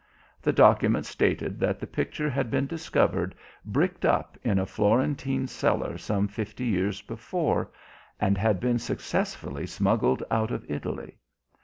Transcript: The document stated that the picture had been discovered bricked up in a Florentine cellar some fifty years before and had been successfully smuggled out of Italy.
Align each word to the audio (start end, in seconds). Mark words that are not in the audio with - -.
The 0.41 0.51
document 0.51 1.05
stated 1.05 1.59
that 1.59 1.79
the 1.79 1.85
picture 1.85 2.27
had 2.27 2.49
been 2.49 2.65
discovered 2.65 3.35
bricked 3.63 4.03
up 4.03 4.35
in 4.43 4.57
a 4.57 4.65
Florentine 4.65 5.45
cellar 5.45 5.95
some 5.99 6.27
fifty 6.27 6.65
years 6.65 7.03
before 7.03 7.69
and 8.19 8.35
had 8.35 8.59
been 8.59 8.79
successfully 8.79 9.67
smuggled 9.67 10.23
out 10.31 10.49
of 10.49 10.65
Italy. 10.67 11.19